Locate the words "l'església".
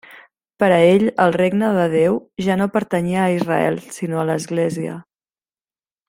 4.31-4.97